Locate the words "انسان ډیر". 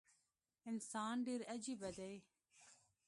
0.69-1.41